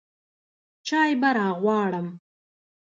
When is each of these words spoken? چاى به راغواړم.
چاى 0.87 1.11
به 1.21 1.29
راغواړم. 1.37 2.07